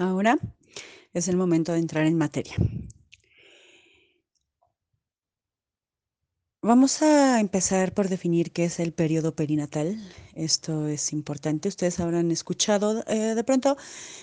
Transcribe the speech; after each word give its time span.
Ahora 0.00 0.38
es 1.12 1.28
el 1.28 1.36
momento 1.36 1.72
de 1.72 1.78
entrar 1.78 2.06
en 2.06 2.16
materia. 2.16 2.54
Vamos 6.62 7.02
a 7.02 7.38
empezar 7.38 7.92
por 7.92 8.08
definir 8.08 8.50
qué 8.50 8.64
es 8.64 8.80
el 8.80 8.94
periodo 8.94 9.34
perinatal. 9.34 9.98
Esto 10.34 10.88
es 10.88 11.12
importante. 11.12 11.68
Ustedes 11.68 12.00
habrán 12.00 12.30
escuchado 12.30 13.04
eh, 13.08 13.34
de 13.34 13.44
pronto 13.44 13.76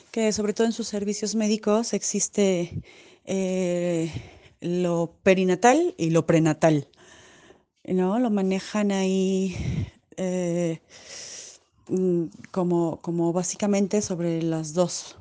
que 0.10 0.32
sobre 0.32 0.54
todo 0.54 0.66
en 0.66 0.74
sus 0.74 0.88
servicios 0.88 1.36
médicos 1.36 1.94
existe 1.94 2.82
eh, 3.26 4.12
lo 4.62 5.14
perinatal 5.22 5.94
y 5.96 6.10
lo 6.10 6.26
prenatal. 6.26 6.88
¿no? 7.84 8.18
Lo 8.18 8.32
manejan 8.32 8.92
ahí 8.92 9.56
eh, 10.18 10.80
mm, 11.88 12.24
como, 12.50 13.00
como 13.02 13.32
básicamente 13.32 14.02
sobre 14.02 14.42
las 14.42 14.74
dos 14.74 15.18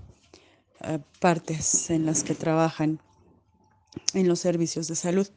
eh, 0.83 0.99
partes 1.21 1.91
en 1.91 2.07
las 2.07 2.23
que 2.23 2.35
trabajan 2.35 3.01
en 4.15 4.29
los 4.29 4.41
servicios 4.41 4.89
de 4.89 4.97
salud. 4.97 5.29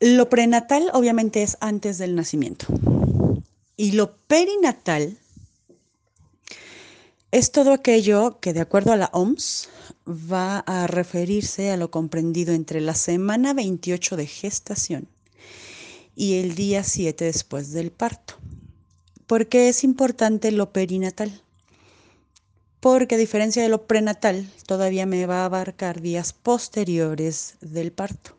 Lo 0.00 0.28
prenatal 0.28 0.90
obviamente 0.92 1.42
es 1.42 1.56
antes 1.60 1.98
del 1.98 2.14
nacimiento 2.14 2.66
y 3.76 3.92
lo 3.92 4.16
perinatal 4.26 5.16
es 7.30 7.50
todo 7.50 7.72
aquello 7.72 8.38
que 8.40 8.52
de 8.52 8.60
acuerdo 8.60 8.92
a 8.92 8.96
la 8.96 9.10
OMS 9.12 9.68
va 10.06 10.58
a 10.58 10.86
referirse 10.86 11.70
a 11.70 11.76
lo 11.76 11.90
comprendido 11.90 12.52
entre 12.52 12.80
la 12.80 12.94
semana 12.94 13.54
28 13.54 14.16
de 14.16 14.26
gestación 14.26 15.08
y 16.14 16.34
el 16.34 16.54
día 16.54 16.84
7 16.84 17.24
después 17.24 17.72
del 17.72 17.90
parto. 17.90 18.34
¿Por 19.26 19.48
qué 19.48 19.68
es 19.68 19.82
importante 19.82 20.50
lo 20.50 20.72
perinatal? 20.72 21.42
Porque 22.82 23.14
a 23.14 23.18
diferencia 23.18 23.62
de 23.62 23.68
lo 23.68 23.86
prenatal, 23.86 24.44
todavía 24.66 25.06
me 25.06 25.24
va 25.26 25.42
a 25.42 25.44
abarcar 25.44 26.00
días 26.00 26.32
posteriores 26.32 27.54
del 27.60 27.92
parto. 27.92 28.32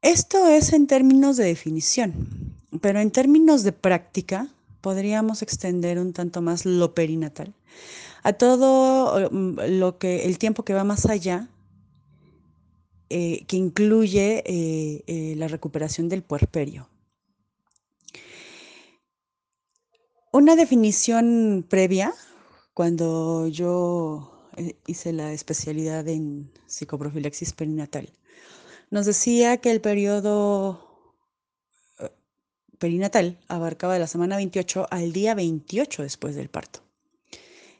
Esto 0.00 0.46
es 0.46 0.72
en 0.72 0.86
términos 0.86 1.36
de 1.36 1.46
definición, 1.46 2.54
pero 2.80 3.00
en 3.00 3.10
términos 3.10 3.64
de 3.64 3.72
práctica 3.72 4.46
podríamos 4.80 5.42
extender 5.42 5.98
un 5.98 6.12
tanto 6.12 6.40
más 6.40 6.64
lo 6.64 6.94
perinatal 6.94 7.52
a 8.22 8.32
todo 8.32 9.28
mm, 9.28 9.58
lo 9.80 9.98
que 9.98 10.26
el 10.26 10.38
tiempo 10.38 10.64
que 10.64 10.74
va 10.74 10.84
más 10.84 11.06
allá, 11.06 11.48
eh, 13.10 13.44
que 13.46 13.56
incluye 13.56 14.44
eh, 14.46 15.02
eh, 15.08 15.34
la 15.36 15.48
recuperación 15.48 16.08
del 16.08 16.22
puerperio. 16.22 16.88
Una 20.30 20.54
definición 20.54 21.66
previa 21.68 22.14
cuando 22.78 23.48
yo 23.48 24.52
eh, 24.56 24.76
hice 24.86 25.12
la 25.12 25.32
especialidad 25.32 26.06
en 26.06 26.52
psicoprofilaxis 26.68 27.52
perinatal, 27.52 28.12
nos 28.88 29.04
decía 29.04 29.56
que 29.56 29.72
el 29.72 29.80
periodo 29.80 31.12
eh, 31.98 32.08
perinatal 32.78 33.40
abarcaba 33.48 33.94
de 33.94 33.98
la 33.98 34.06
semana 34.06 34.36
28 34.36 34.86
al 34.92 35.12
día 35.12 35.34
28 35.34 36.04
después 36.04 36.36
del 36.36 36.50
parto. 36.50 36.78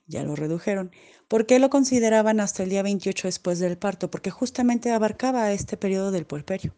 Ya 0.08 0.24
lo 0.24 0.34
redujeron. 0.34 0.90
¿Por 1.28 1.46
qué 1.46 1.60
lo 1.60 1.70
consideraban 1.70 2.40
hasta 2.40 2.64
el 2.64 2.70
día 2.70 2.82
28 2.82 3.28
después 3.28 3.60
del 3.60 3.78
parto? 3.78 4.10
Porque 4.10 4.32
justamente 4.32 4.90
abarcaba 4.90 5.52
este 5.52 5.76
periodo 5.76 6.10
del 6.10 6.26
puerperio. 6.26 6.74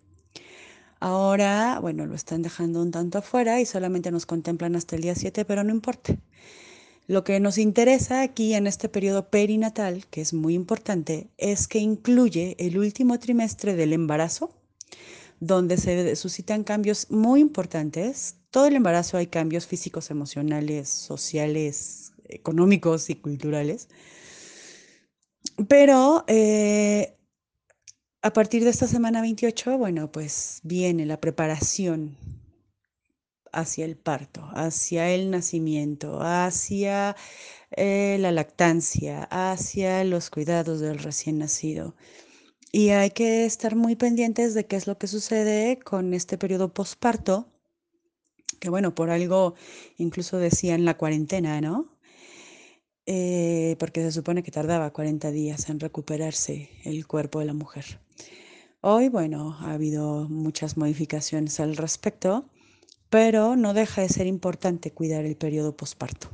Ahora, 0.99 1.79
bueno, 1.81 2.05
lo 2.05 2.17
están 2.17 2.43
dejando 2.43 2.83
un 2.83 2.91
tanto 2.91 3.17
afuera 3.17 3.63
y 3.63 3.65
solamente 3.65 4.11
nos 4.11 4.27
contemplan 4.27 4.77
hasta 4.77 4.95
el 4.97 5.01
día 5.01 5.15
7, 5.15 5.47
pero 5.47 5.65
no 5.65 5.71
importa. 5.71 6.19
Lo 7.11 7.25
que 7.25 7.41
nos 7.41 7.59
interesa 7.59 8.23
aquí 8.23 8.55
en 8.55 8.69
este 8.69 8.89
periodo 8.89 9.31
perinatal, 9.31 10.07
que 10.07 10.21
es 10.21 10.33
muy 10.33 10.55
importante, 10.55 11.29
es 11.39 11.67
que 11.67 11.81
incluye 11.81 12.55
el 12.61 12.79
último 12.79 13.19
trimestre 13.19 13.75
del 13.75 13.93
embarazo, 13.93 14.55
donde 15.41 15.77
se 15.77 16.15
suscitan 16.15 16.63
cambios 16.63 17.11
muy 17.11 17.41
importantes. 17.41 18.37
Todo 18.51 18.67
el 18.67 18.77
embarazo 18.77 19.17
hay 19.17 19.27
cambios 19.27 19.67
físicos, 19.67 20.13
emocionales, 20.13 20.89
sociales, 20.89 22.13
económicos 22.29 23.11
y 23.11 23.17
culturales. 23.17 23.89
Pero 25.67 26.23
eh, 26.29 27.17
a 28.23 28.33
partir 28.33 28.63
de 28.63 28.71
esta 28.71 28.87
semana 28.87 29.21
28, 29.21 29.79
bueno, 29.79 30.13
pues 30.13 30.61
viene 30.63 31.07
la 31.07 31.21
preparación 31.21 32.17
hacia 33.53 33.85
el 33.85 33.97
parto, 33.97 34.49
hacia 34.55 35.11
el 35.11 35.31
nacimiento, 35.31 36.21
hacia 36.21 37.17
eh, 37.71 38.17
la 38.21 38.33
lactancia, 38.33 39.25
hacia 39.31 40.05
los 40.05 40.31
cuidados 40.31 40.81
del 40.81 40.99
recién 40.99 41.39
nacido. 41.39 41.95
Y 42.73 42.91
hay 42.91 43.11
que 43.11 43.45
estar 43.47 43.77
muy 43.77 43.97
pendientes 43.97 44.55
de 44.55 44.67
qué 44.67 44.77
es 44.77 44.87
lo 44.87 44.99
que 44.99 45.07
sucede 45.07 45.79
con 45.79 46.15
este 46.15 46.39
periodo 46.39 46.73
posparto, 46.73 47.49
que 48.61 48.71
bueno, 48.71 48.95
por 48.95 49.11
algo 49.11 49.55
incluso 49.99 50.39
decían 50.39 50.85
la 50.85 50.97
cuarentena, 50.97 51.61
¿no? 51.61 51.97
Eh, 53.07 53.77
porque 53.81 54.03
se 54.03 54.13
supone 54.13 54.43
que 54.43 54.53
tardaba 54.53 54.93
40 54.93 55.31
días 55.33 55.69
en 55.69 55.81
recuperarse 55.81 56.71
el 56.85 57.07
cuerpo 57.07 57.41
de 57.41 57.47
la 57.47 57.55
mujer. 57.55 58.01
Hoy, 58.83 59.09
bueno, 59.09 59.57
ha 59.61 59.73
habido 59.73 60.29
muchas 60.29 60.77
modificaciones 60.77 61.61
al 61.61 61.77
respecto 61.77 62.49
pero 63.11 63.57
no 63.57 63.75
deja 63.75 64.03
de 64.03 64.09
ser 64.09 64.27
importante 64.27 64.93
cuidar 64.93 65.25
el 65.25 65.37
periodo 65.37 65.77
posparto. 65.77 66.29